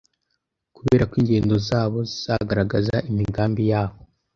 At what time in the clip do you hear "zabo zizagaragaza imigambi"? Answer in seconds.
1.67-3.61